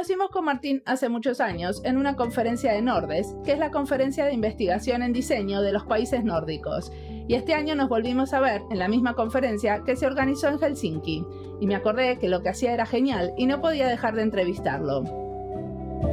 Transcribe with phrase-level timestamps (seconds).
[0.00, 4.24] conocimos con Martín hace muchos años en una conferencia de Nordes, que es la conferencia
[4.24, 6.90] de investigación en diseño de los países nórdicos,
[7.28, 10.58] y este año nos volvimos a ver en la misma conferencia que se organizó en
[10.58, 11.26] Helsinki,
[11.60, 15.02] y me acordé que lo que hacía era genial y no podía dejar de entrevistarlo.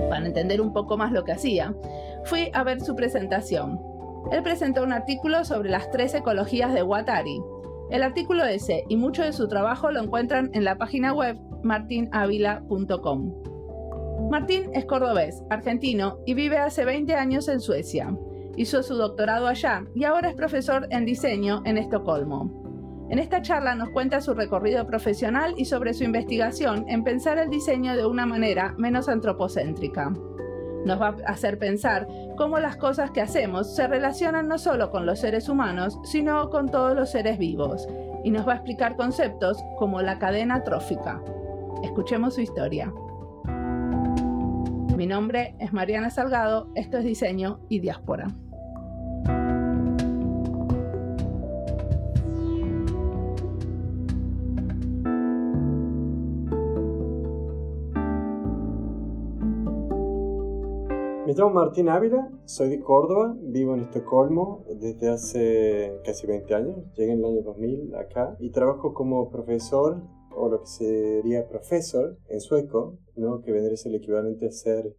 [0.09, 1.73] Para entender un poco más lo que hacía,
[2.25, 3.79] fui a ver su presentación.
[4.33, 7.41] Él presentó un artículo sobre las tres ecologías de Watari.
[7.89, 13.56] El artículo ese y mucho de su trabajo lo encuentran en la página web martinavila.com.
[14.29, 18.13] Martín es cordobés, argentino y vive hace 20 años en Suecia.
[18.57, 23.07] Hizo su doctorado allá y ahora es profesor en diseño en Estocolmo.
[23.09, 27.49] En esta charla nos cuenta su recorrido profesional y sobre su investigación en pensar el
[27.49, 30.11] diseño de una manera menos antropocéntrica.
[30.83, 32.05] Nos va a hacer pensar
[32.35, 36.69] cómo las cosas que hacemos se relacionan no solo con los seres humanos, sino con
[36.69, 37.87] todos los seres vivos,
[38.25, 41.21] y nos va a explicar conceptos como la cadena trófica.
[41.81, 42.91] Escuchemos su historia.
[44.97, 48.29] Mi nombre es Mariana Salgado, esto es Diseño y Diáspora.
[61.27, 66.75] Me llamo Martín Ávila, soy de Córdoba, vivo en Estocolmo desde hace casi 20 años,
[66.95, 70.01] llegué en el año 2000 acá y trabajo como profesor
[70.37, 73.41] o lo que sería profesor en sueco, ¿no?
[73.41, 74.95] que vendría a ser el equivalente a ser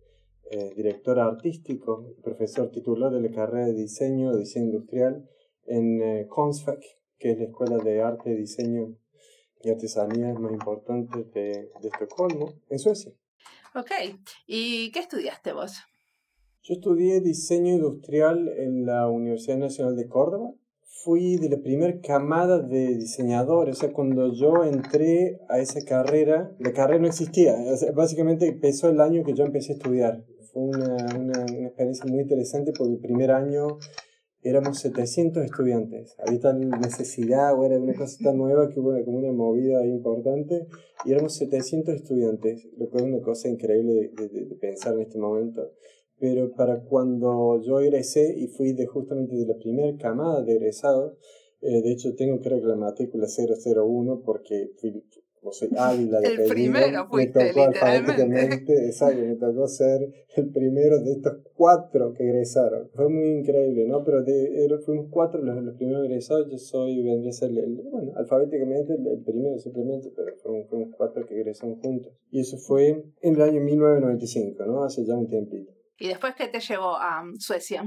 [0.51, 5.29] eh, director artístico, profesor titular de la carrera de diseño, diseño industrial
[5.67, 6.29] en eh,
[7.19, 8.97] que es la escuela de arte, diseño
[9.63, 13.13] y artesanía más importante de, de Estocolmo, en Suecia.
[13.75, 13.91] Ok,
[14.47, 15.79] ¿y qué estudiaste vos?
[16.63, 20.53] Yo estudié diseño industrial en la Universidad Nacional de Córdoba.
[21.05, 23.77] Fui de la primera camada de diseñadores.
[23.77, 27.55] O sea, cuando yo entré a esa carrera, la carrera no existía.
[27.95, 30.25] básicamente empezó el año que yo empecé a estudiar.
[30.53, 33.79] Fue una, una, una experiencia muy interesante porque el primer año
[34.43, 36.17] éramos 700 estudiantes.
[36.19, 40.67] Había tal necesidad o era una cosa tan nueva que hubo como una movida importante
[41.05, 45.01] y éramos 700 estudiantes, lo que es una cosa increíble de, de, de pensar en
[45.03, 45.71] este momento
[46.21, 51.15] pero para cuando yo egresé y fui de justamente de la primera camada de egresados,
[51.61, 55.05] eh, de hecho tengo creo que la matrícula 001 porque fui,
[55.41, 58.73] como soy Ávila de El primero fuiste, me tocó literalmente.
[58.87, 62.89] Exacto, me tocó ser el primero de estos cuatro que egresaron.
[62.95, 64.05] Fue muy increíble, ¿no?
[64.05, 68.13] Pero de, fuimos cuatro los, los primeros egresados, yo soy, vendría a ser, el, bueno,
[68.17, 72.13] alfabéticamente el, primero simplemente, pero fuimos, fuimos cuatro que egresaron juntos.
[72.31, 74.85] Y eso fue en el año 1995, ¿no?
[74.85, 75.78] Hace ya un tiempito.
[75.99, 77.85] ¿Y después qué te llevó a Suecia?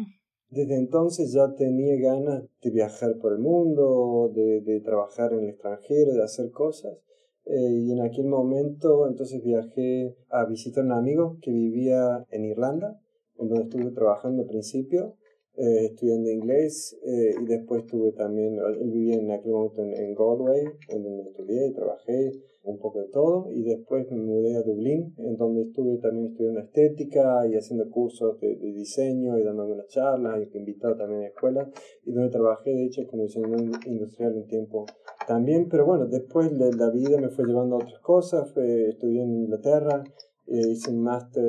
[0.49, 5.49] Desde entonces ya tenía ganas de viajar por el mundo, de, de trabajar en el
[5.51, 6.97] extranjero, de hacer cosas.
[7.45, 12.45] Eh, y en aquel momento entonces viajé a visitar a un amigo que vivía en
[12.45, 13.01] Irlanda,
[13.39, 15.16] en donde estuve trabajando al principio,
[15.57, 20.16] eh, estudiando inglés eh, y después estuve también, él vivía en aquel momento en, en
[20.16, 22.31] Galway, en donde estudié y trabajé
[22.63, 26.61] un poco de todo y después me mudé a Dublín, en donde estuve también estudiando
[26.61, 31.67] estética y haciendo cursos de, diseño y dando algunas charlas y invitado también a escuelas
[32.06, 34.85] y donde trabajé de hecho como diseñador industrial un tiempo
[35.28, 39.35] también, pero bueno, después la, la vida me fue llevando a otras cosas, estudié en
[39.35, 40.01] Inglaterra,
[40.47, 41.44] eh, hice un máster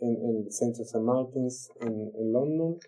[0.00, 1.00] en, en el Centro St.
[1.00, 2.78] Martins en, en London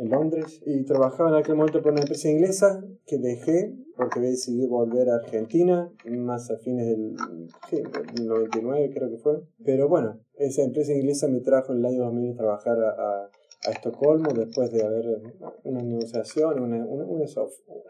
[0.00, 4.30] en Londres y trabajaba en aquel momento por una empresa inglesa que dejé porque había
[4.30, 7.16] decidido volver a Argentina, más a fines del,
[7.68, 7.82] sí,
[8.24, 9.42] 99 creo que fue.
[9.62, 13.30] Pero bueno, esa empresa inglesa me trajo en el año 2000 a trabajar a, a,
[13.70, 15.20] Estocolmo después de haber
[15.64, 17.26] una negociación, una, una, una,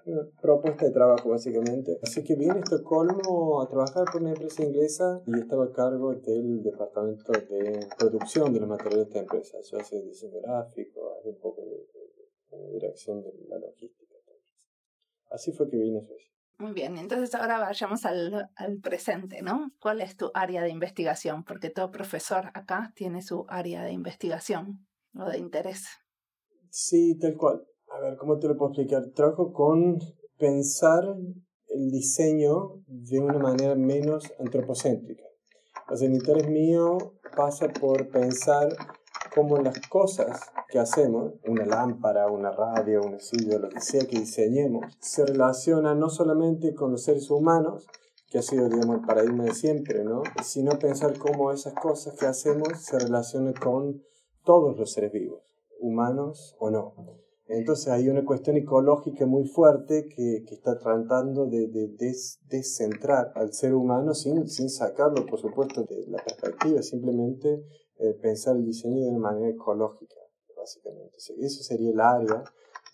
[0.04, 1.96] una, propuesta de trabajo básicamente.
[2.02, 6.12] Así que vine a Estocolmo a trabajar por una empresa inglesa y estaba a cargo
[6.12, 9.58] del departamento de producción de los materiales de esta empresa.
[9.62, 11.99] Yo hacía diseño gráfico, hacía un poco de
[12.70, 14.14] dirección de la logística.
[15.30, 16.30] Así fue que vine a Suecia.
[16.58, 19.70] Muy bien, entonces ahora vayamos al, al, presente, ¿no?
[19.80, 21.42] ¿Cuál es tu área de investigación?
[21.44, 25.86] Porque todo profesor acá tiene su área de investigación o de interés.
[26.68, 27.66] Sí, tal cual.
[27.88, 29.10] A ver, ¿cómo te lo puedo explicar?
[29.14, 29.98] Trabajo con
[30.36, 31.04] pensar
[31.68, 35.24] el diseño de una manera menos antropocéntrica.
[35.88, 38.68] O sea, el interés mío pasa por pensar
[39.34, 44.20] cómo las cosas que hacemos, una lámpara, una radio, una silla, lo que sea que
[44.20, 47.86] diseñemos, se relaciona no solamente con los seres humanos,
[48.30, 50.22] que ha sido, digamos, el paradigma de siempre, ¿no?
[50.44, 54.02] Sino pensar cómo esas cosas que hacemos se relacionan con
[54.44, 55.42] todos los seres vivos,
[55.80, 56.94] humanos o no.
[57.48, 61.90] Entonces hay una cuestión ecológica muy fuerte que, que está tratando de, de,
[62.48, 67.64] descentrar al ser humano sin, sin sacarlo, por supuesto, de la perspectiva, simplemente
[68.00, 70.16] eh, pensar el diseño de una manera ecológica,
[70.56, 71.18] básicamente.
[71.38, 72.44] Eso sería el área,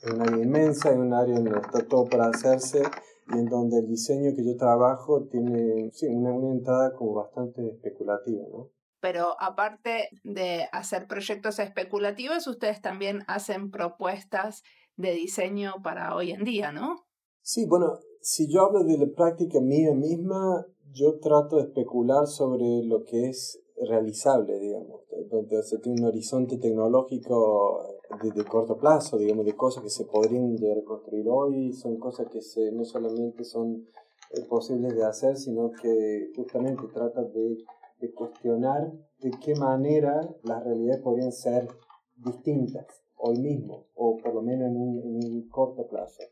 [0.03, 2.83] es un área inmensa, es un área donde está todo para hacerse
[3.29, 7.67] y en donde el diseño que yo trabajo tiene sí, una, una entrada como bastante
[7.69, 8.71] especulativa, ¿no?
[9.01, 14.63] Pero aparte de hacer proyectos especulativos, ustedes también hacen propuestas
[14.97, 17.07] de diseño para hoy en día, ¿no?
[17.43, 22.83] Sí, bueno, si yo hablo de la práctica mía misma, yo trato de especular sobre
[22.85, 27.83] lo que es realizable, digamos, donde se tiene un horizonte tecnológico
[28.23, 32.29] de, corto plazo, digamos, de cosas que se podrían llegar a construir hoy, son cosas
[32.31, 33.87] que se, no solamente son
[34.31, 37.59] eh, posibles de hacer, sino que justamente trata de
[38.01, 41.69] de cuestionar de qué manera las realidades podrían ser
[42.17, 42.87] distintas
[43.17, 46.23] hoy mismo, o por lo menos en un, corto plazo.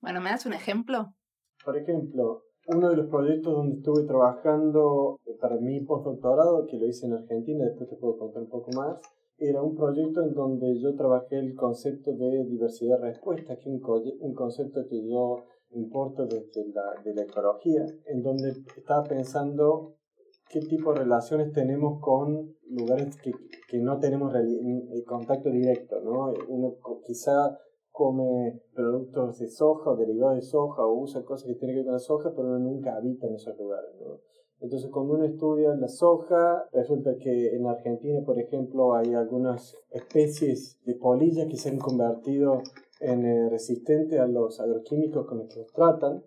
[0.00, 1.14] Bueno, ¿me das un ejemplo?
[1.64, 7.06] Por ejemplo, uno de los proyectos donde estuve trabajando para mi postdoctorado, que lo hice
[7.06, 9.00] en Argentina, después te puedo contar un poco más,
[9.38, 13.66] era un proyecto en donde yo trabajé el concepto de diversidad de respuesta, que es
[13.66, 13.82] un,
[14.20, 19.96] un concepto que yo importo desde la, de la ecología, en donde estaba pensando
[20.48, 23.32] qué tipo de relaciones tenemos con lugares que,
[23.68, 24.32] que no tenemos
[25.06, 26.32] contacto directo, ¿no?
[26.48, 27.58] Uno quizá
[27.92, 31.86] come productos de soja o derivados de soja o usa cosas que tienen que ver
[31.86, 34.18] con la soja, pero uno nunca habita en esos lugares, ¿no?
[34.62, 40.80] Entonces, cuando uno estudia la soja, resulta que en Argentina, por ejemplo, hay algunas especies
[40.84, 42.62] de polillas que se han convertido
[43.00, 46.22] en eh, resistentes a los agroquímicos con los que los tratan.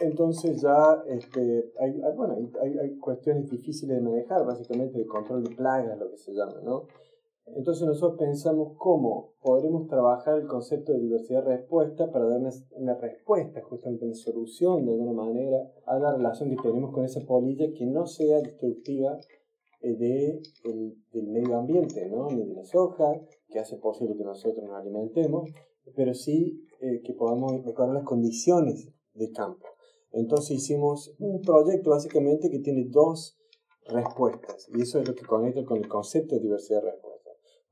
[0.00, 5.56] Entonces ya este, hay, bueno, hay, hay, cuestiones difíciles de manejar, básicamente el control de
[5.56, 6.84] plagas, lo que se llama, ¿no?
[7.56, 12.94] Entonces nosotros pensamos cómo podremos trabajar el concepto de diversidad de respuesta para dar una,
[12.94, 17.72] respuesta, justamente una solución de alguna manera a la relación que tenemos con esa polilla
[17.76, 19.18] que no sea destructiva
[19.80, 20.42] eh, de
[21.12, 22.28] del medio ambiente, ¿no?
[22.30, 25.50] ni de la soja, que hace posible que nosotros nos alimentemos,
[25.94, 29.66] pero sí eh, que podamos mejorar las condiciones de campo.
[30.12, 33.38] Entonces hicimos un proyecto básicamente que tiene dos
[33.86, 37.07] respuestas y eso es lo que conecta con el concepto de diversidad de respuestas.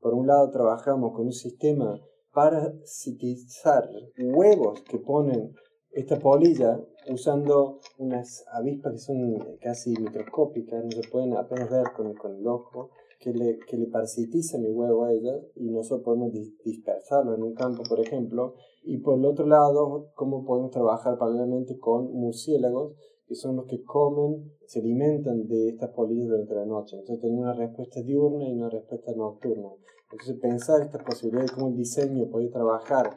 [0.07, 2.01] Por un lado trabajamos con un sistema
[2.33, 5.53] para sintetizar huevos que ponen
[5.91, 6.81] esta polilla
[7.11, 12.47] usando unas avispas que son casi microscópicas, no se pueden apenas ver con, con el
[12.47, 16.31] ojo, que le, que le parasitizan el huevo a ellas y nosotros podemos
[16.63, 18.55] dispersarlo en un campo, por ejemplo.
[18.85, 22.95] Y por el otro lado, cómo podemos trabajar paralelamente con murciélagos,
[23.27, 26.97] que son los que comen, se alimentan de estas polillas durante la noche.
[26.97, 29.69] Entonces tenemos una respuesta diurna y una respuesta nocturna.
[30.11, 33.17] Entonces pensar esta posibilidad de cómo el diseño puede trabajar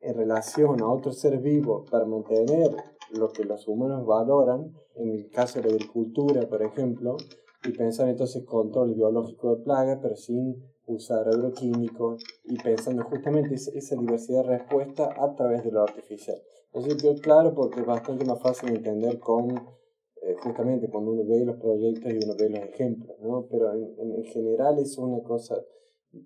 [0.00, 2.74] en relación a otro ser vivo para mantener
[3.12, 7.16] lo que los humanos valoran, en el caso de la agricultura, por ejemplo,
[7.64, 13.96] y pensar entonces control biológico de plagas, pero sin usar agroquímicos y pensando justamente esa
[13.96, 16.36] diversidad de respuesta a través de lo artificial.
[16.72, 21.24] Entonces quedó claro porque es bastante más fácil de entender con, eh, justamente cuando uno
[21.24, 23.46] ve los proyectos y uno ve los ejemplos, ¿no?
[23.50, 25.56] Pero en, en general es una cosa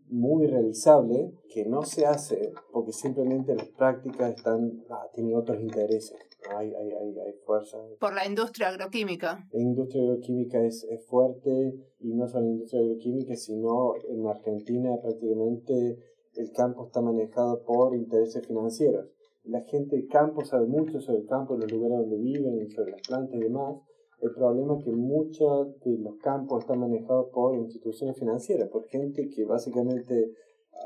[0.09, 6.17] muy realizable que no se hace porque simplemente las prácticas están, ah, tienen otros intereses
[6.57, 7.79] hay, hay, hay, hay fuerza.
[7.99, 9.47] Por la industria agroquímica.
[9.53, 14.91] La industria agroquímica es, es fuerte y no solo la industria agroquímica, sino en Argentina
[15.03, 15.99] prácticamente
[16.35, 19.07] el campo está manejado por intereses financieros.
[19.45, 23.03] La gente del campo sabe mucho sobre el campo, los lugares donde viven, sobre las
[23.03, 23.77] plantas y demás.
[24.21, 29.29] El problema es que muchos de los campos están manejados por instituciones financieras, por gente
[29.29, 30.33] que básicamente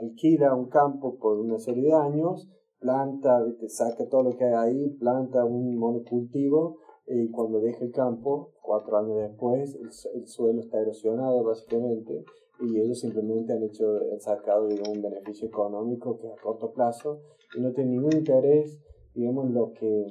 [0.01, 2.49] alquila un campo por una serie de años
[2.83, 8.53] planta, saca todo lo que hay ahí, planta un monocultivo y cuando deja el campo,
[8.61, 9.79] cuatro años después,
[10.15, 12.25] el, suelo está erosionado básicamente
[12.61, 17.21] y ellos simplemente han hecho, han sacado un beneficio económico que a corto plazo
[17.57, 18.81] y no tienen ningún interés,
[19.15, 20.07] digamos, en lo que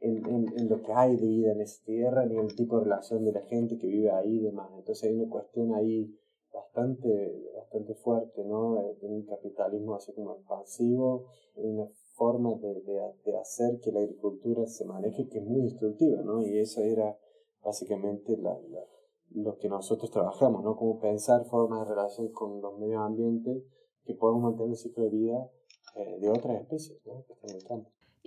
[0.00, 2.84] en, en, lo que hay de vida en esa tierra, ni en el tipo de
[2.84, 4.70] relación de la gente que vive ahí y demás.
[4.76, 6.14] Entonces hay una cuestión ahí
[6.52, 8.76] bastante, bastante fuerte, ¿no?
[9.00, 11.26] De un capitalismo así como expansivo,
[11.56, 12.82] una forma de,
[13.24, 16.42] de, hacer que la agricultura se maneje que es muy destructiva, ¿no?
[16.42, 17.16] Y eso era
[17.62, 18.58] básicamente la,
[19.30, 20.76] lo que nosotros trabajamos, ¿no?
[20.76, 23.62] Cómo pensar formas de relación con los medios ambientes
[24.04, 25.50] que podemos mantener el ciclo de vida
[25.96, 27.24] eh, de otras especies, ¿no?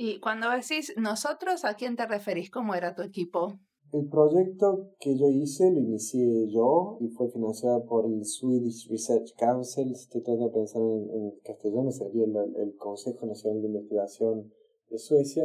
[0.01, 2.49] Y cuando decís nosotros, ¿a quién te referís?
[2.49, 3.59] ¿Cómo era tu equipo?
[3.91, 9.35] El proyecto que yo hice lo inicié yo y fue financiado por el Swedish Research
[9.35, 9.91] Council.
[9.91, 14.53] Estoy tratando de pensar en, castellano, sería el, el, Consejo Nacional de Investigación
[14.89, 15.43] de Suecia.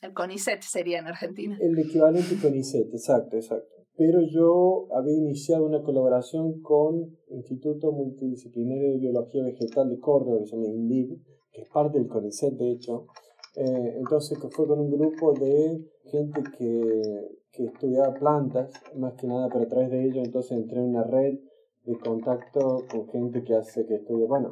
[0.00, 1.56] El CONICET sería en Argentina.
[1.60, 3.72] El equivalente CONICET, exacto, exacto.
[3.94, 10.40] Pero yo había iniciado una colaboración con el Instituto Multidisciplinario de Biología Vegetal de Córdoba,
[10.40, 13.06] que se llama INDIB, que es parte del CONICET, de hecho.
[13.56, 19.48] Eh, entonces fue con un grupo de gente que, que estudiaba plantas, más que nada,
[19.50, 21.38] pero a través de ello entonces entré en una red
[21.84, 24.50] de contacto con gente que hace, que estudia, bueno,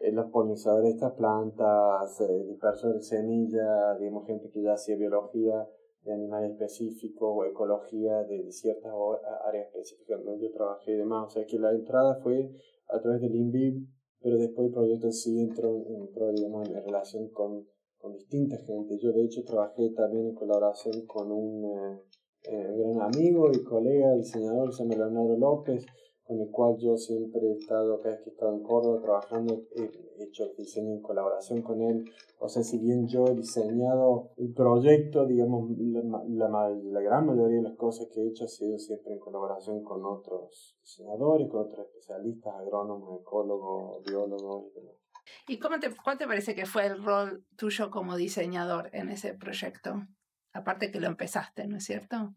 [0.00, 4.96] eh, los polinizadores de estas plantas, eh, dispersores de semillas, digamos, gente que ya hacía
[4.96, 5.66] biología
[6.02, 8.92] de animales específicos o ecología de, ciertas
[9.46, 11.28] áreas específicas donde yo trabajé y demás.
[11.28, 12.50] O sea que la entrada fue
[12.88, 13.86] a través del INVIB,
[14.20, 17.68] pero después el proyecto en sí entró, entró digamos, en relación con,
[18.02, 18.98] con distintas gente.
[18.98, 22.02] Yo de hecho trabajé también en colaboración con un eh,
[22.50, 25.86] eh, gran amigo y colega diseñador, se llama Leonardo López,
[26.24, 29.62] con el cual yo siempre he estado, cada vez que he estado en Córdoba trabajando,
[29.76, 32.04] he hecho el diseño en colaboración con él.
[32.40, 37.62] O sea, si bien yo he diseñado el proyecto, digamos, la, la, gran mayoría de
[37.62, 41.86] las cosas que he hecho ha sido siempre en colaboración con otros diseñadores, con otros
[41.86, 45.01] especialistas, agrónomos, ecólogos, biólogos y demás.
[45.46, 49.34] ¿Y cómo te, cuál te parece que fue el rol tuyo como diseñador en ese
[49.34, 50.06] proyecto?
[50.52, 52.34] Aparte que lo empezaste, ¿no es cierto?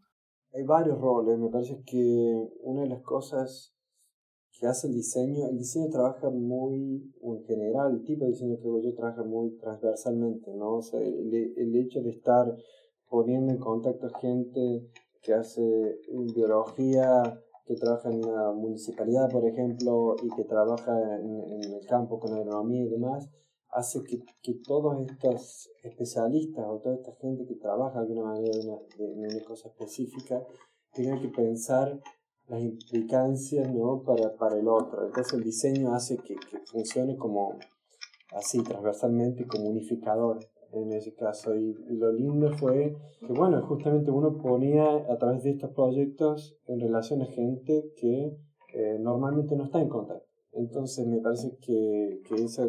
[0.53, 1.37] Hay varios roles.
[1.37, 3.73] Me parece que una de las cosas
[4.57, 8.67] que hace el diseño, el diseño trabaja muy, en general, el tipo de diseño que
[8.67, 10.75] hago yo trabaja muy transversalmente, ¿no?
[10.75, 12.55] O sea, el, el hecho de estar
[13.09, 14.89] poniendo en contacto gente
[15.21, 15.99] que hace
[16.33, 22.19] biología, que trabaja en la municipalidad, por ejemplo, y que trabaja en, en el campo
[22.19, 23.29] con agronomía y demás,
[23.69, 28.51] hace que, que, todos estos especialistas o toda esta gente que trabaja de alguna manera
[28.53, 28.79] en una,
[29.27, 30.41] una cosa específica
[30.93, 31.99] tengan que pensar
[32.47, 34.03] las implicancias ¿no?
[34.03, 35.05] para, para el otro.
[35.05, 37.57] Entonces el diseño hace que, que funcione como
[38.33, 40.39] así transversalmente como unificador
[40.81, 41.55] en ese caso.
[41.55, 46.79] Y, lo lindo fue que, bueno, justamente uno ponía a través de estos proyectos en
[46.79, 48.37] relación a gente que
[48.73, 50.25] eh, normalmente no está en contacto.
[50.51, 52.67] Entonces me parece que, que esa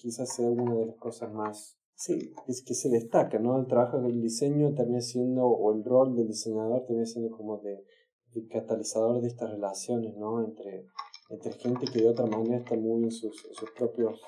[0.00, 3.58] quizás sea una de las cosas más, sí, es que se destaca, ¿no?
[3.58, 7.84] El trabajo del diseño termina siendo, o el rol del diseñador termina siendo como de,
[8.32, 10.44] de catalizador de estas relaciones, ¿no?
[10.44, 10.86] Entre,
[11.30, 14.20] entre gente que de otra manera está muy en sus, sus propios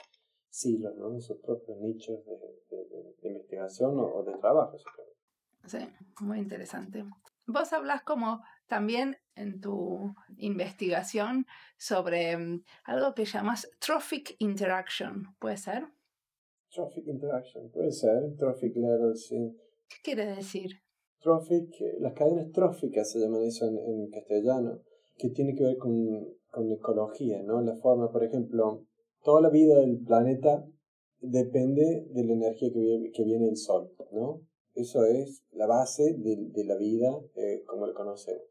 [0.50, 1.12] silos, ¿no?
[1.12, 2.84] En sus propios nichos de, de,
[3.22, 4.76] de investigación o, o, de trabajo.
[5.66, 5.78] Sí,
[6.20, 7.04] muy interesante.
[7.46, 11.46] Vos hablas como también en tu investigación
[11.78, 15.84] sobre mm, algo que llamas trophic interaction, ¿puede ser?
[16.70, 19.56] Trophic interaction, puede ser, trophic level, sí.
[19.88, 20.70] ¿Qué quiere decir?
[21.20, 24.80] Trophic, las cadenas tróficas se llaman eso en, castellano,
[25.16, 25.94] que tiene que ver con,
[26.50, 27.60] con ecología, ¿no?
[27.62, 28.86] La forma, por ejemplo,
[29.22, 30.66] toda la vida del planeta
[31.20, 34.42] depende de la energía que viene, que viene del Sol, ¿no?
[34.74, 38.44] Eso es la base de, la vida eh, como la conocemos.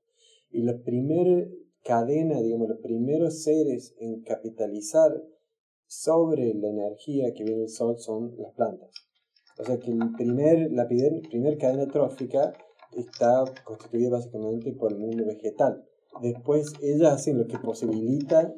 [0.50, 1.47] Y la primera
[1.83, 5.24] cadena, digamos, los primeros seres en capitalizar
[5.86, 8.89] sobre la energía que viene del sol son las plantas.
[9.57, 12.53] O sea que el primer, la primera primer cadena trófica
[12.91, 15.86] está constituida básicamente por el mundo vegetal.
[16.21, 18.53] Después ellas hacen lo que posibilita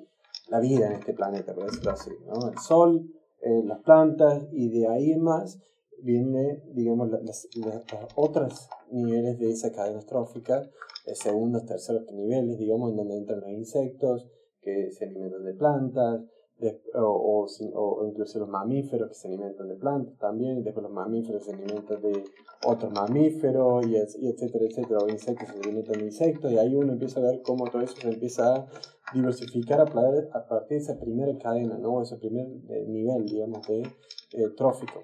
[0.50, 2.12] la vida en este planeta, por decirlo así.
[2.28, 2.50] ¿no?
[2.50, 3.10] El sol,
[3.42, 5.60] eh, las plantas y de ahí en más
[6.02, 7.48] viene, digamos, las,
[8.16, 10.62] otros niveles de esa cadena trófica,
[11.06, 14.28] eh, segundos, terceros niveles, digamos, en donde entran los insectos
[14.62, 16.22] que se alimentan de plantas,
[16.96, 21.44] o, o, incluso los mamíferos que se alimentan de plantas también, y después los mamíferos
[21.44, 22.24] se alimentan de
[22.66, 26.94] otros mamíferos, y, y etcétera, etcétera, o insectos se alimentan de insectos, y ahí uno
[26.94, 28.68] empieza a ver cómo todo eso se empieza a
[29.14, 32.02] diversificar a, partir de esa primera cadena, ¿no?
[32.02, 35.02] ese primer eh, nivel, digamos, de eh, trófico.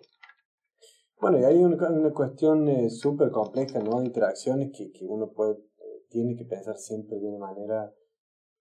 [1.20, 4.00] Bueno, y hay una, una cuestión eh, súper compleja, ¿no?
[4.00, 7.94] De interacciones que, que uno puede, eh, tiene que pensar siempre de una manera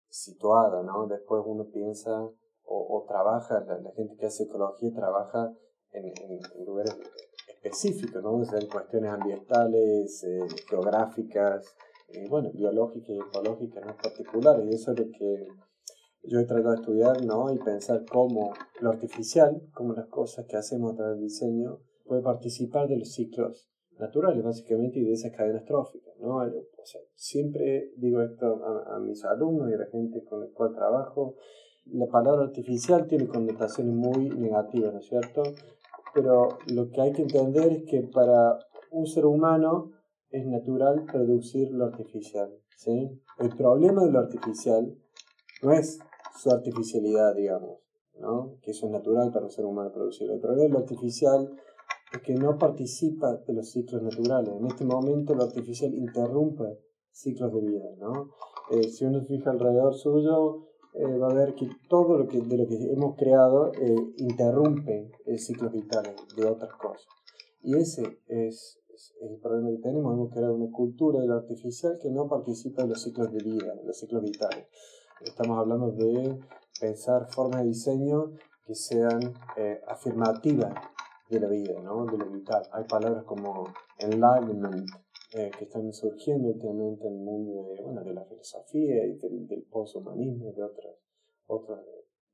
[0.09, 1.09] situada, ¿no?
[1.09, 2.31] Después uno piensa
[2.65, 5.53] o, o trabaja, la, gente que hace ecología trabaja
[5.93, 6.97] en, en, lugares
[7.49, 8.37] específicos, ¿no?
[8.37, 11.75] O sea, en cuestiones ambientales, eh, geográficas,
[12.29, 13.97] bueno, biológicas y ecológicas ¿no?
[13.97, 14.65] particulares.
[14.71, 15.49] Y eso es lo que
[16.25, 17.53] yo he tratado de estudiar, ¿no?
[17.53, 22.23] Y pensar cómo lo artificial, como las cosas que hacemos a través del diseño, puede
[22.23, 23.69] participar de los ciclos
[23.99, 26.15] naturales, básicamente, y de esas cadenas tróficas.
[26.19, 26.37] ¿no?
[26.37, 30.75] O sea, siempre digo esto a, mis alumnos y a la gente con la cual
[30.75, 31.37] trabajo.
[31.87, 35.43] La palabra artificial tiene connotaciones muy negativas, ¿no es cierto?
[36.15, 38.59] Pero lo que hay que entender es que para
[38.91, 39.91] un ser humano
[40.31, 42.51] es natural producir lo artificial.
[42.77, 43.21] ¿sí?
[43.39, 44.97] El problema de lo artificial
[45.63, 45.99] no es
[46.37, 47.79] su artificialidad, digamos,
[48.19, 48.57] ¿no?
[48.63, 50.35] que eso es natural para un ser humano producirlo.
[50.35, 51.51] El problema de lo artificial
[52.13, 54.55] es que no participa de los ciclos naturales.
[54.57, 56.79] En este momento lo artificial interrumpe
[57.11, 57.85] ciclos de vida.
[57.99, 58.31] ¿no?
[58.71, 62.57] Eh, si uno fija alrededor suyo, eh, va a ver que todo lo que, de
[62.57, 67.07] lo que hemos creado eh, interrumpe ciclos vitales de otras cosas.
[67.63, 68.81] Y ese es,
[69.21, 70.15] el problema que tenemos.
[70.15, 73.75] Hemos creado una cultura de lo artificial que no participa en los ciclos de vida,
[73.81, 74.67] en los ciclos vitales.
[75.21, 76.39] Estamos hablando de
[76.81, 78.33] pensar formas de diseño
[78.65, 79.21] que sean
[79.89, 80.75] afirmativas
[81.29, 82.07] de la vida, ¿no?
[82.07, 82.63] de lo vital.
[82.73, 83.65] Hay palabras como
[83.99, 84.89] enlightenment,
[85.35, 89.49] eh, que están surgiendo últimamente en el mundo de, bueno, de la filosofía y del,
[89.49, 90.97] del poshumanismo y de otros,
[91.47, 91.81] otros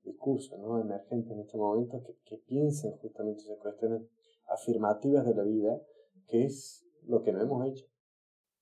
[0.02, 0.78] discursos ¿no?
[0.78, 4.02] emergentes en este momento que, que piensen justamente esas cuestiones
[4.48, 5.80] afirmativas de la vida,
[6.26, 7.86] que es lo que no hemos hecho.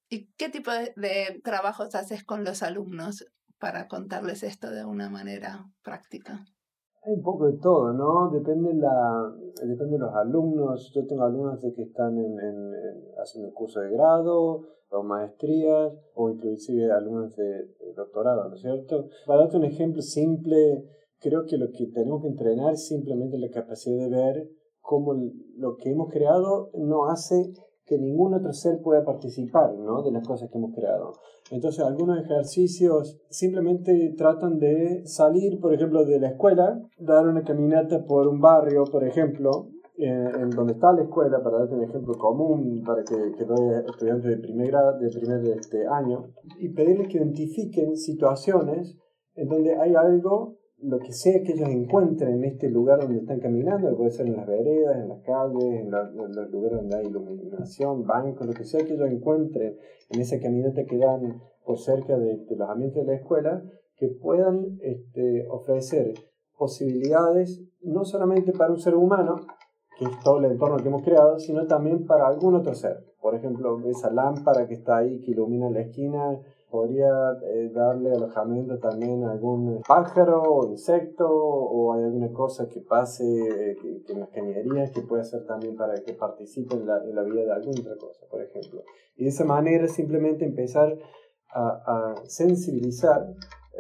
[0.09, 3.27] ¿Y qué tipo de, de trabajos haces con los alumnos
[3.59, 6.47] para contarles esto de una manera práctica?
[7.09, 8.31] Hay un poco de todo, ¿no?
[8.31, 9.35] Depende, la,
[9.67, 10.93] depende de los alumnos.
[10.95, 12.73] Yo tengo alumnos de que están en, en,
[13.17, 14.61] haciendo curso de grado
[14.91, 19.09] o maestrías o inclusive alumnos de, doctorado, ¿no es cierto?
[19.27, 20.85] Para darte un ejemplo simple,
[21.19, 24.51] creo que lo que tenemos que entrenar es simplemente la capacidad de ver
[24.81, 25.15] cómo
[25.57, 27.55] lo que hemos creado no hace
[27.89, 30.03] que ningún otro ser pueda participar ¿no?
[30.03, 31.15] de las cosas que hemos creado.
[31.51, 38.05] Entonces algunos ejercicios simplemente tratan de salir, por ejemplo, de la escuela, dar una caminata
[38.05, 42.83] por un barrio, por ejemplo, en donde está la escuela, para darte un ejemplo común,
[42.87, 43.45] para que, que
[43.91, 46.27] estudiantes de primer, grado, de primer este año,
[46.61, 48.97] y pedirles que identifiquen situaciones
[49.35, 53.41] en donde hay algo lo que sea que ellos encuentren en este lugar donde están
[53.41, 58.07] caminando, puede ser en las veredas, en las calles, en, los lugares donde hay iluminación,
[58.07, 59.77] bancos, lo que sea que ellos encuentren
[60.11, 63.63] en esa caminata que dan por cerca de, los ambientes de la escuela,
[63.97, 66.15] que puedan este, ofrecer
[66.57, 69.37] posibilidades no solamente para un ser humano,
[69.99, 73.05] que es todo el entorno que hemos creado, sino también para algún otro ser.
[73.21, 77.09] Por ejemplo, esa lámpara que está ahí, que ilumina la esquina, podría
[77.43, 83.77] eh, darle alojamiento también a algún pájaro o insecto o alguna cosa que pase eh,
[83.81, 87.23] que, en las cañerías que puede ser también para que participe en la, en la,
[87.23, 88.83] vida de alguna otra cosa, por ejemplo.
[89.17, 90.99] Y de esa manera simplemente empezar
[91.55, 93.27] a, a sensibilizar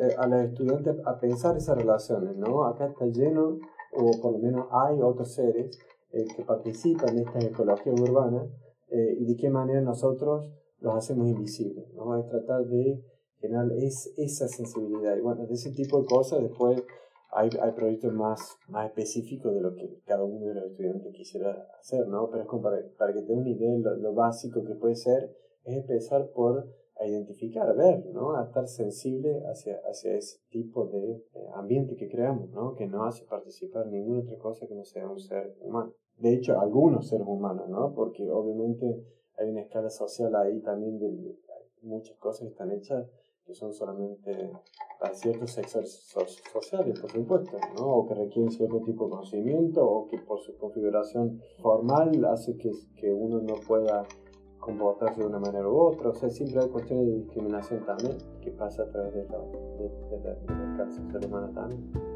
[0.01, 2.64] eh, a los estudiantes a pensar esas relaciones, ¿no?
[2.64, 3.59] Acá está lleno,
[3.92, 5.79] o por lo menos hay otros seres
[6.11, 8.46] que participan en esta ecología urbana
[8.90, 12.18] y de qué manera nosotros los hacemos invisibles, ¿no?
[12.18, 13.02] Es tratar de
[13.40, 15.16] generar es, esa sensibilidad.
[15.16, 16.82] Y bueno, de ese tipo de cosas después
[17.30, 21.68] hay, hay proyectos más, más específicos de lo que cada uno de los estudiantes quisiera
[21.78, 22.28] hacer, ¿no?
[22.30, 25.36] Pero es como para, para que tengan una idea lo, lo, básico que puede ser,
[25.64, 26.66] es empezar por
[27.00, 28.36] a identificar, a ver, ¿no?
[28.36, 32.74] A estar sensible hacia, hacia ese tipo de eh, ambiente que creamos, ¿no?
[32.74, 35.92] Que no hace participar ninguna otra cosa que no sea un ser humano.
[36.16, 37.94] De hecho, algunos seres humanos, ¿no?
[37.94, 39.04] Porque obviamente
[39.38, 41.37] hay una escala social ahí también de,
[41.83, 43.07] muchas cosas que están hechas
[43.46, 44.51] que son solamente
[45.01, 45.90] para ciertos sectores
[46.53, 47.87] sociales, por supuesto, ¿no?
[47.87, 52.70] o que requieren cierto tipo de conocimiento, o que por su configuración formal hace que,
[52.96, 54.05] que uno no pueda
[54.59, 56.11] comportarse de una manera u otra.
[56.11, 59.88] O sea, siempre hay cuestiones de discriminación también que pasa a través de la, de,
[60.11, 62.08] de la, de la también.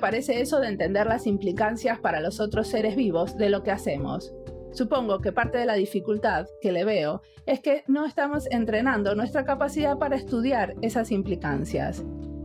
[0.00, 4.32] Parece eso de entender las implicancias para los otros seres vivos de lo que hacemos.
[4.72, 9.44] Supongo que parte de la dificultad que le veo es que no estamos entrenando nuestra
[9.44, 12.04] capacidad para estudiar esas implicancias.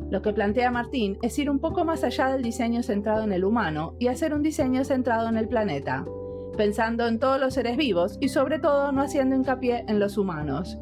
[0.10, 3.44] Lo que plantea Martín es ir un poco más allá del diseño centrado en el
[3.44, 6.06] humano y hacer un diseño centrado en el planeta,
[6.58, 10.78] pensando en todos los seres vivos y sobre todo no haciendo hincapié en los humanos.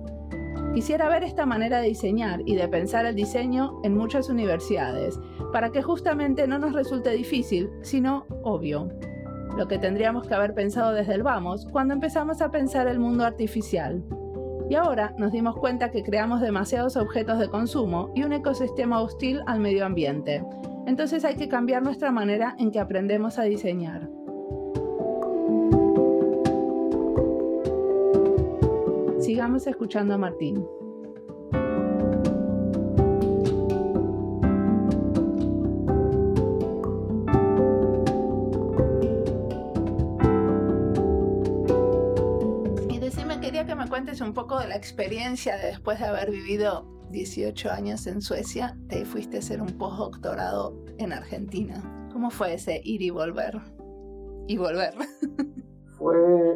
[0.74, 5.20] Quisiera ver esta manera de diseñar y de pensar el diseño en muchas universidades,
[5.52, 8.90] para que justamente no nos resulte difícil, sino obvio.
[9.56, 13.24] Lo que tendríamos que haber pensado desde el vamos cuando empezamos a pensar el mundo
[13.24, 14.04] artificial.
[14.68, 19.42] Y ahora nos dimos cuenta que creamos demasiados objetos de consumo y un ecosistema hostil
[19.46, 20.44] al medio ambiente.
[20.88, 24.10] Entonces hay que cambiar nuestra manera en que aprendemos a diseñar.
[29.24, 30.68] Sigamos escuchando a Martín.
[43.42, 47.72] quería que me cuentes un poco de la experiencia de después de haber vivido 18
[47.72, 52.10] años en Suecia, te fuiste a hacer un postdoctorado en Argentina.
[52.12, 53.60] ¿Cómo fue ese ir y volver?
[54.48, 54.94] Y volver.
[55.98, 56.53] Fue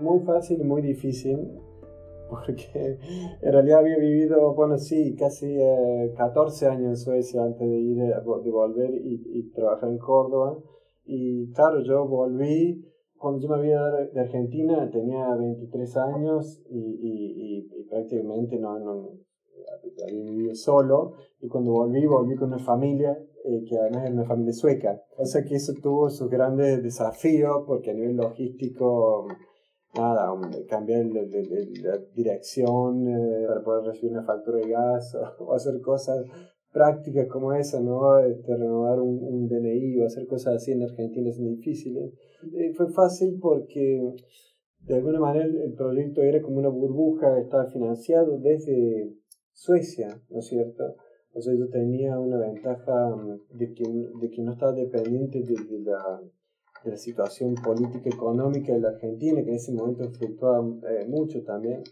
[0.00, 1.38] muy fácil y muy difícil
[2.30, 2.98] porque
[3.40, 5.56] en realidad había vivido, bueno, sí, casi
[6.16, 10.58] 14 eh, años en Suecia antes de ir, de volver y, y, trabajar en Córdoba.
[11.04, 12.84] Y claro, yo volví,
[13.16, 13.80] cuando yo me había
[14.12, 19.10] de Argentina tenía 23 años y, y, y prácticamente no, no,
[20.04, 21.12] había vivido solo.
[21.40, 25.02] Y cuando volví, volví con una familia eh, que además era una familia sueca.
[25.16, 29.26] O sea que eso tuvo sus grandes desafíos porque a nivel logístico
[29.94, 30.28] nada,
[30.68, 31.22] cambiar la
[32.14, 36.24] dirección eh, para poder recibir una factura de gas o, hacer cosas
[36.72, 38.18] prácticas como esa, ¿no?
[38.18, 41.96] Este, renovar un, un, DNI o hacer cosas así en Argentina es difícil.
[41.96, 44.14] Eh, fue fácil porque
[44.86, 49.12] de alguna manera el, proyecto era como una burbuja, estaba financiado desde
[49.56, 50.84] Suecia, ¿no es cierto?
[51.32, 53.84] O yo tenía una ventaja mm, de que,
[54.20, 56.20] de que no estaba dependiente de, de la
[56.84, 61.42] de la situación política económica de la Argentina, que en ese momento fluctuaba eh, mucho
[61.42, 61.82] también.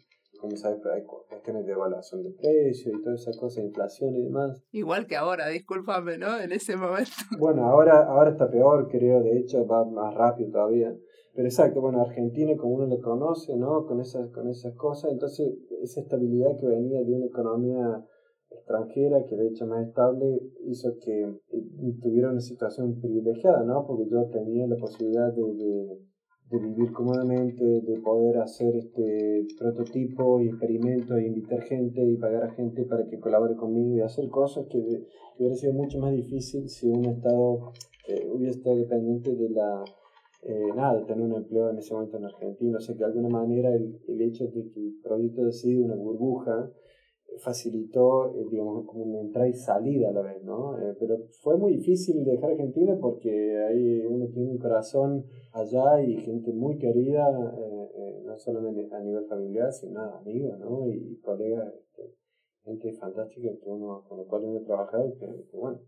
[0.44, 4.62] Como sabes, hay cuestiones de evaluación de precios y todas esas cosas, inflación y demás.
[4.72, 6.38] Igual que ahora, discúlpame, ¿no?
[6.38, 7.10] En ese momento.
[7.38, 10.94] Bueno, ahora, ahora está peor, creo, de hecho va más rápido todavía.
[11.34, 13.86] Pero exacto, bueno, Argentina como uno lo conoce, ¿no?
[13.86, 18.04] Con esas, con esas cosas, entonces esa estabilidad que venía de una economía
[18.50, 23.86] extranjera, que de hecho más estable, hizo que eh, tuviera una situación privilegiada, ¿no?
[23.86, 25.98] Porque yo tenía la posibilidad de, de,
[26.50, 32.44] de vivir cómodamente, de poder hacer este prototipo y experimentos, e invitar gente y pagar
[32.44, 34.78] a gente para que colabore conmigo y hacer cosas que,
[35.38, 37.72] hubiera sido mucho más difícil si un Estado
[38.08, 39.84] eh, hubiera estado dependiente de la...
[40.42, 42.76] Eh, nada, de tener un empleo en ese momento en Argentina.
[42.76, 45.86] O sea que de alguna manera el, el hecho de que el proyecto ha sido
[45.86, 46.70] una burbuja,
[47.38, 50.78] facilitó, eh, digamos, como una entrada y salida a la vez, ¿no?
[50.78, 53.30] Eh, pero fue muy difícil dejar Argentina porque
[53.68, 57.26] ahí uno tiene un corazón allá y gente muy querida,
[57.58, 60.88] eh, no solamente a nivel familiar, sino amigos, ¿no?
[60.88, 62.14] Y, colegas, este,
[62.64, 65.80] gente fantástica que uno, con la cual uno ha trabajado, que, bueno,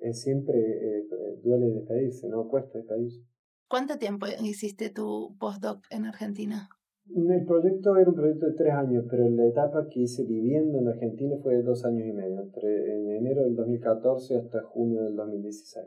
[0.00, 1.04] es siempre
[1.42, 2.48] duele despedirse, ¿no?
[2.48, 3.24] Cuesta despedirse.
[3.68, 6.68] ¿Cuánto tiempo hiciste tu postdoc en Argentina?
[7.14, 10.88] El proyecto era un proyecto de tres años, pero la etapa que hice viviendo en
[10.88, 15.16] Argentina fue de dos años y medio, entre en enero del 2014 hasta junio del
[15.16, 15.86] 2016.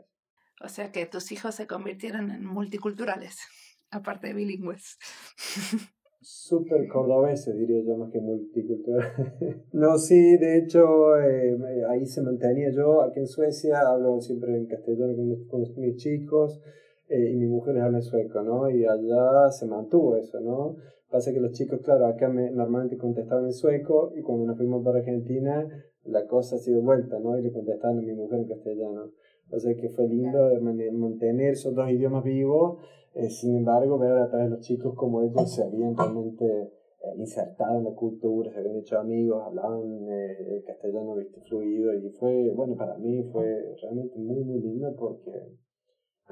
[0.64, 3.38] O sea que tus hijos se convirtieron en multiculturales,
[3.90, 4.98] aparte de bilingües.
[6.24, 9.12] Súper cordobeses, diría yo, más que multiculturales.
[9.72, 11.56] no, sí, de hecho, eh,
[11.88, 15.14] ahí se mantenía yo, aquí en Suecia, hablo siempre en castellano
[15.48, 16.60] con, mis chicos.
[17.08, 18.70] Eh, y mi mujer les habla en sueco, ¿no?
[18.70, 20.76] Y allá se mantuvo eso, ¿no?
[21.12, 24.82] Pasa que los chicos, claro, acá me, normalmente contestaban en sueco y cuando nos fuimos
[24.82, 25.68] para Argentina
[26.04, 27.38] la cosa ha sido vuelta, ¿no?
[27.38, 29.12] Y le contestaban a mi mujer en castellano.
[29.50, 32.78] O sea que fue lindo mantener esos dos idiomas vivos,
[33.14, 37.14] eh, sin embargo, ver a través de los chicos cómo ellos se habían realmente eh,
[37.18, 41.42] insertado en la cultura, se habían hecho amigos, hablaban eh, el castellano ¿viste?
[41.42, 45.30] fluido y fue, bueno, para mí fue realmente muy, muy lindo porque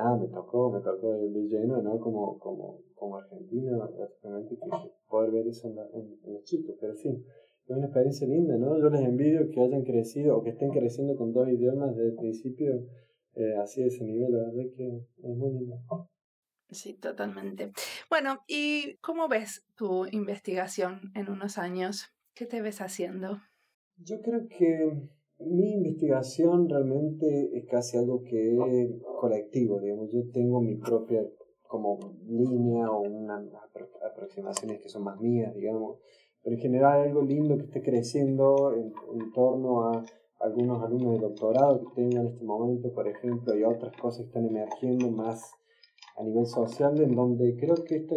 [0.03, 1.99] nada, me tocó, me tocó de, lleno, ¿no?
[1.99, 7.77] Como, como, como argentina, básicamente, que poder ver eso en, los chicos, pero sí, es
[7.77, 8.79] una experiencia linda, ¿no?
[8.79, 12.17] Yo les envidio que hayan crecido o que estén creciendo con dos idiomas desde el
[12.17, 12.87] principio,
[13.35, 15.77] eh, así de ese nivel, la verdad que es muy lindo.
[16.71, 17.73] Sí, totalmente.
[18.09, 22.13] Bueno, ¿y cómo ves tu investigación en unos años?
[22.35, 23.41] ¿Qué te ves haciendo?
[23.97, 25.11] Yo creo que
[25.46, 31.26] mi investigación realmente es casi algo que es colectivo, digamos, yo tengo mi propia
[31.66, 33.44] como línea o unas
[34.05, 35.98] aproximaciones que son más mías, digamos,
[36.42, 38.92] pero en general algo lindo que esté creciendo en,
[39.33, 40.05] torno a
[40.40, 44.26] algunos alumnos de doctorado que tengan en este momento, por ejemplo, y otras cosas que
[44.26, 45.53] están emergiendo más
[46.16, 48.16] a nivel social, en donde creo que esta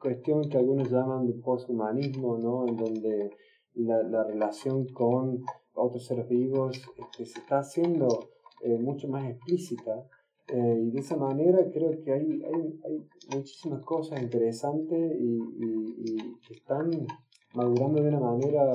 [0.00, 2.66] cuestión que algunos llaman de poshumanismo, ¿no?
[2.66, 3.30] en donde
[3.74, 5.42] la, la relación con
[5.78, 8.30] otros seres vivos este, se está haciendo
[8.62, 10.06] eh, mucho más explícita.
[10.48, 16.38] Eh, y de esa manera creo que hay, hay, hay muchísimas cosas interesantes y, y,
[16.46, 16.90] que están
[17.54, 18.72] madurando de una manera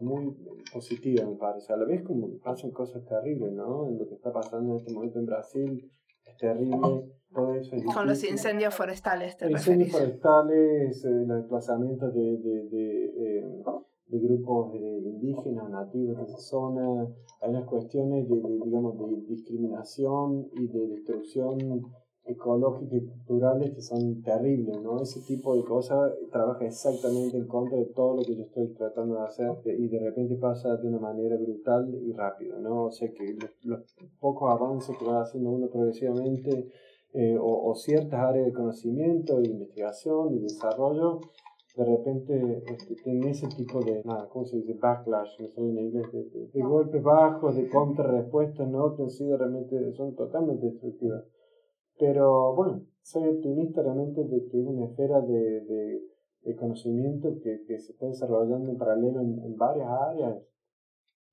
[0.00, 0.36] muy
[0.72, 1.72] positiva, me parece.
[1.72, 3.86] A la vez como pasan cosas terribles, ¿no?
[3.86, 5.90] En lo que está pasando en este momento en Brasil
[6.24, 7.12] es terrible.
[7.32, 13.02] Todo eso Con los incendios forestales, te Incendios forestales, eh, los desplazamientos de, de, de
[13.12, 13.42] de
[14.18, 17.08] grupos indígenas, nativos de esa zona,
[17.40, 21.82] hay unas cuestiones de, digamos, de discriminación y de destrucción
[22.24, 25.02] ecológicas y culturales que son terribles, ¿no?
[25.02, 29.16] Ese tipo de cosas trabaja exactamente en contra de todo lo que yo estoy tratando
[29.16, 32.84] de hacer y de repente pasa de una manera brutal y rápida, ¿no?
[32.84, 33.80] O sea que los,
[34.20, 36.68] pocos avances que va haciendo uno progresivamente
[37.14, 41.20] eh, o, o, ciertas áreas de conocimiento, de investigación y desarrollo,
[41.74, 44.74] de repente este, tienen ese tipo de, nada, ¿cómo se dice?
[44.74, 46.06] Backlash, no sé en inglés,
[46.52, 48.94] de, golpes bajos, de contrarrespuestas, ¿no?
[48.94, 51.24] Que han sido realmente, son totalmente destructivas.
[51.98, 56.02] Pero bueno, soy optimista realmente de que es una esfera de, de,
[56.42, 60.42] de conocimiento que, que, se está desarrollando en paralelo en, varias áreas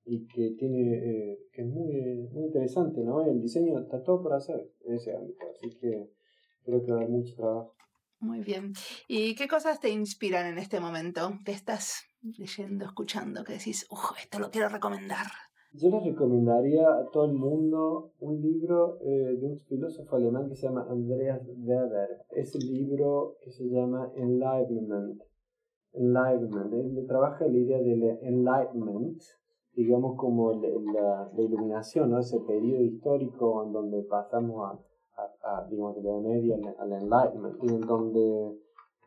[0.06, 3.21] y que tiene eh, que es muy, muy interesante, ¿no?
[3.25, 6.10] El diseño está todo por hacer en ese ámbito, así que
[6.63, 7.73] creo que va a haber mucho trabajo.
[8.19, 8.73] Muy bien.
[9.08, 11.32] ¿Y qué cosas te inspiran en este momento?
[11.45, 13.43] ¿Qué estás leyendo, escuchando?
[13.45, 15.27] Que decís, uff, esto lo quiero recomendar.
[15.71, 20.55] Yo les recomendaría a todo el mundo un libro eh, de un filósofo alemán que
[20.55, 22.25] se llama Andreas Weber.
[22.32, 25.21] Es el libro que se llama Enlightenment.
[25.93, 26.73] Enlightenment.
[26.73, 29.21] Él trabaja la idea del enlightenment,
[29.73, 32.19] digamos como la, iluminación, ¿no?
[32.19, 34.79] ese periodo histórico en donde pasamos a,
[35.43, 38.58] a, digamos, de la Media al, Enlightenment, en donde,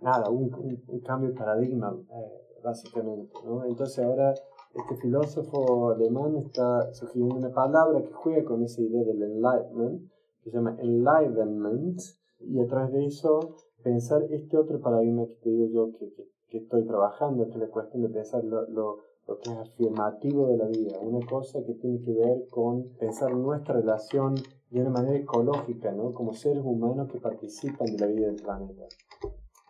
[0.01, 0.53] nada, un,
[0.89, 3.33] un, cambio de paradigma, eh, básicamente.
[3.45, 3.65] ¿no?
[3.65, 4.35] Entonces ahora
[4.75, 10.11] este filósofo alemán está sugiriendo una palabra que juega con esa idea del enlightenment,
[10.43, 12.01] que se llama enlightenment,
[12.41, 16.11] y a través de eso pensar este otro paradigma que te digo yo que,
[16.49, 20.49] que, estoy trabajando, que es la cuestión de pensar lo, lo, lo, que es afirmativo
[20.49, 24.35] de la vida, una cosa que tiene que ver con pensar nuestra relación
[24.73, 26.13] de una manera ecológica, ¿no?
[26.13, 28.85] como seres humanos que participan de la vida del planeta.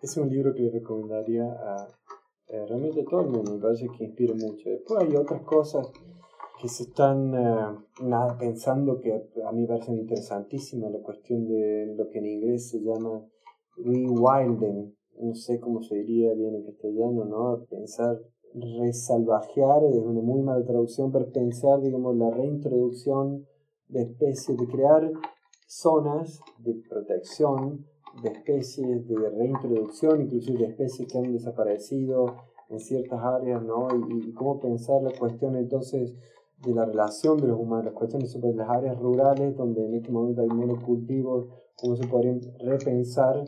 [0.00, 1.88] Es un libro que le recomendaría a,
[2.48, 4.70] eh, realmente todo el mundo, me parece que inspira mucho.
[4.70, 5.90] Después hay otras cosas
[6.60, 9.12] que se están eh, nada, pensando que
[9.44, 13.26] a mí me parecen interesantísimas, la cuestión de lo que en inglés se llama
[13.78, 17.64] rewilding, no sé cómo se diría bien en castellano, ¿no?
[17.68, 18.20] Pensar,
[18.54, 23.46] resalvajear, es una muy mala traducción, pero pensar, digamos, la reintroducción
[23.92, 25.11] de especies, de crear
[25.66, 27.87] zonas de protección
[28.20, 32.37] de especies, de reintroducción, inclusive de especies que han desaparecido
[32.68, 33.88] en ciertas áreas, ¿no?
[34.11, 36.14] Y, cómo pensar la cuestión entonces
[36.59, 40.12] de la relación de los humanos, las cuestiones sobre las áreas rurales donde en este
[40.12, 43.44] momento hay monocultivos, cómo se podrían repensar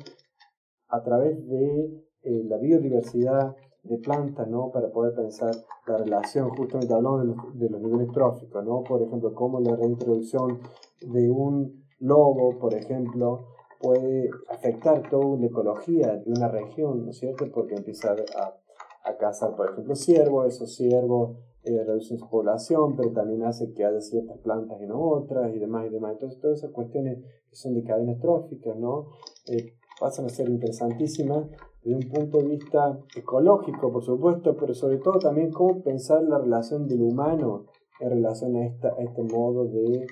[0.88, 4.70] a través de eh, la biodiversidad de plantas, ¿no?
[4.70, 5.54] Para poder pensar
[5.86, 8.82] la relación, justamente hablando de los, de los niveles tróficos, ¿no?
[8.82, 10.58] Por ejemplo, cómo la reintroducción
[11.00, 13.46] de un lobo, por ejemplo,
[13.80, 17.46] puede afectar toda la ecología de una región, ¿no es cierto?
[17.52, 23.10] Porque empieza a, a cazar, por ejemplo, ciervos, esos ciervos eh, reducen su población, pero
[23.12, 26.12] también hace que haya ciertas plantas y no otras y demás y demás.
[26.12, 27.18] Entonces, todas esas cuestiones
[27.48, 29.06] que son de cadenas tróficas, ¿no?
[29.46, 31.46] Eh, pasan a ser interesantísimas
[31.84, 36.38] desde un punto de vista ecológico, por supuesto, pero sobre todo también cómo pensar la
[36.38, 37.66] relación del humano
[38.00, 40.06] en relación a, esta, este modo de,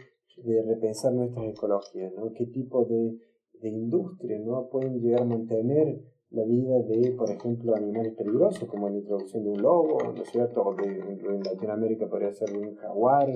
[0.44, 2.32] de repensar nuestras ecologías, ¿no?
[2.32, 3.18] ¿Qué tipo de
[3.62, 4.68] de industria, ¿no?
[4.68, 6.00] Pueden llegar a mantener
[6.32, 10.30] la vida de, por ejemplo, animales peligrosos, como la introducción de un lobo, ¿no es
[10.30, 10.62] cierto?
[10.62, 13.28] O de, en Latinoamérica podría ser de un jaguar,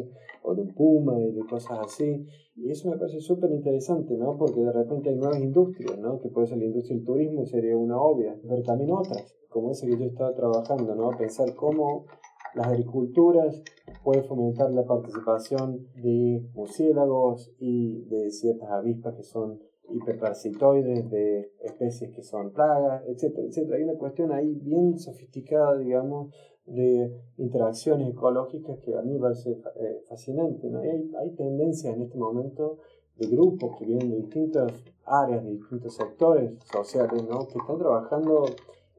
[0.43, 2.27] o de un puma, y de cosas así.
[2.57, 4.37] Y eso me parece súper interesante, ¿no?
[4.39, 6.21] Porque de repente hay nuevas industrias, ¿no?
[6.21, 9.87] Que puede ser la industria del turismo, sería una obvia, pero también otras, como esa
[9.87, 11.11] que yo estaba trabajando, ¿no?
[11.11, 12.07] Pensar cómo
[12.55, 13.63] las agriculturas
[14.03, 22.11] pueden fomentar la participación de murciélagos y de ciertas avispas que son hiperparasitoides de especies
[22.15, 23.77] que son plagas, etcétera, etcétera.
[23.77, 26.35] Hay una cuestión ahí bien sofisticada, digamos,
[26.67, 30.69] de interacciones ecológicas que a mí me parece eh, fascinante.
[30.69, 30.81] ¿no?
[30.81, 32.79] hay, hay tendencias en este momento
[33.17, 34.73] de grupos que vienen de distintas
[35.05, 37.47] áreas, de distintos sectores sociales, ¿no?
[37.47, 38.47] que están trabajando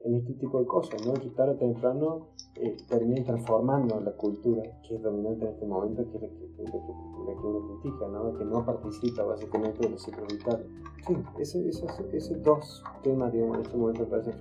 [0.03, 1.13] en este tipo de cosas, ¿no?
[1.13, 2.77] que tarde o temprano eh,
[3.25, 7.47] transformando la cultura que es dominante en este momento, que es la que, la que,
[7.47, 8.37] uno critica, ¿no?
[8.37, 10.65] que no participa básicamente de los ciclos vitales.
[11.05, 14.33] Sí, esos, esos, dos temas, digamos, en este momento me parecen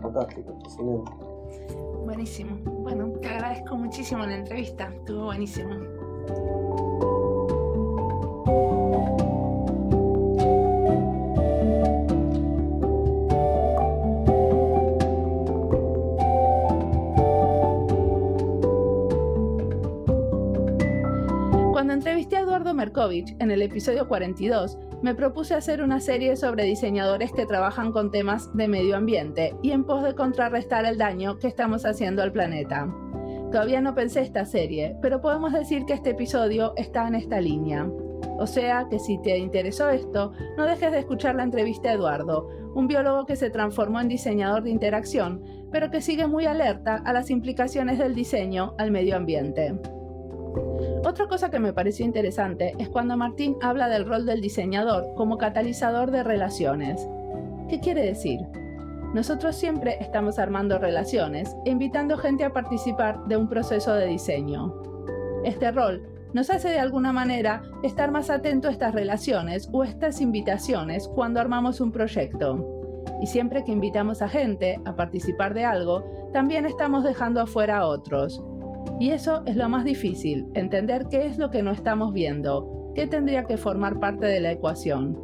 [0.00, 1.14] fantásticos, fascinantes.
[2.04, 2.56] Buenísimo.
[2.82, 5.74] Bueno, te agradezco muchísimo la entrevista, estuvo buenísimo.
[22.74, 28.10] Merkovich en el episodio 42, me propuse hacer una serie sobre diseñadores que trabajan con
[28.10, 32.32] temas de medio ambiente y en pos de contrarrestar el daño que estamos haciendo al
[32.32, 32.92] planeta.
[33.50, 37.88] Todavía no pensé esta serie, pero podemos decir que este episodio está en esta línea.
[38.38, 42.48] O sea que si te interesó esto, no dejes de escuchar la entrevista a Eduardo,
[42.74, 47.12] un biólogo que se transformó en diseñador de interacción, pero que sigue muy alerta a
[47.12, 49.74] las implicaciones del diseño al medio ambiente.
[51.08, 55.38] Otra cosa que me pareció interesante es cuando Martín habla del rol del diseñador como
[55.38, 57.08] catalizador de relaciones.
[57.70, 58.40] ¿Qué quiere decir?
[59.14, 64.74] Nosotros siempre estamos armando relaciones e invitando gente a participar de un proceso de diseño.
[65.44, 70.20] Este rol nos hace de alguna manera estar más atento a estas relaciones o estas
[70.20, 73.02] invitaciones cuando armamos un proyecto.
[73.22, 77.86] Y siempre que invitamos a gente a participar de algo, también estamos dejando afuera a
[77.86, 78.44] otros.
[79.00, 83.06] Y eso es lo más difícil, entender qué es lo que no estamos viendo, qué
[83.06, 85.16] tendría que formar parte de la ecuación.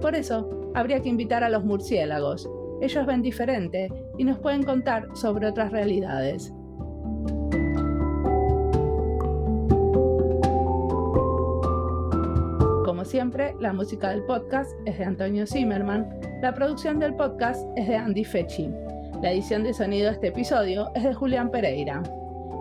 [0.00, 2.48] Por eso, habría que invitar a los murciélagos.
[2.80, 6.52] Ellos ven diferente y nos pueden contar sobre otras realidades.
[12.84, 16.08] Como siempre, la música del podcast es de Antonio Zimmerman,
[16.42, 18.70] la producción del podcast es de Andy Fechi,
[19.22, 22.02] la edición de sonido de este episodio es de Julián Pereira.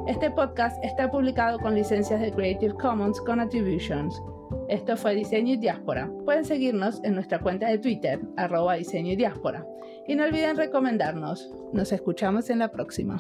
[0.08, 4.20] Este podcast está publicado con licencias de Creative Commons con Attributions.
[4.68, 6.12] Esto fue Diseño y Diáspora.
[6.26, 9.66] Pueden seguirnos en nuestra cuenta de Twitter, arroba diseño y diáspora.
[10.08, 11.54] Y no olviden recomendarnos.
[11.72, 13.20] Nos escuchamos en la próxima.